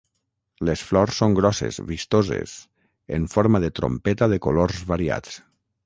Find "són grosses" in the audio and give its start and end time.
1.21-1.77